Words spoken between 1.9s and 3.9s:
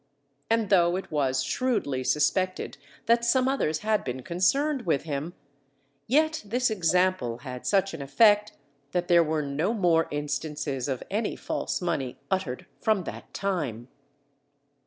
suspected that some others